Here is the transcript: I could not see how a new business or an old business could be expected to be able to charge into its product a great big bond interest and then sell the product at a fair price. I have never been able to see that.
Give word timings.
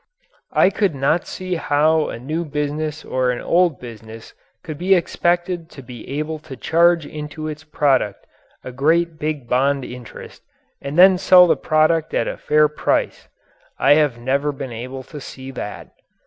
I 0.55 0.71
could 0.71 0.95
not 0.95 1.27
see 1.27 1.53
how 1.57 2.09
a 2.09 2.17
new 2.17 2.43
business 2.43 3.05
or 3.05 3.29
an 3.29 3.39
old 3.39 3.79
business 3.79 4.33
could 4.63 4.79
be 4.79 4.95
expected 4.95 5.69
to 5.69 5.83
be 5.83 6.09
able 6.17 6.39
to 6.39 6.55
charge 6.55 7.05
into 7.05 7.47
its 7.47 7.63
product 7.63 8.25
a 8.63 8.71
great 8.71 9.19
big 9.19 9.47
bond 9.47 9.85
interest 9.85 10.41
and 10.81 10.97
then 10.97 11.19
sell 11.19 11.45
the 11.45 11.55
product 11.55 12.15
at 12.15 12.27
a 12.27 12.37
fair 12.37 12.67
price. 12.67 13.27
I 13.77 13.93
have 13.93 14.17
never 14.17 14.51
been 14.51 14.71
able 14.73 15.03
to 15.03 15.21
see 15.21 15.51
that. 15.51 15.89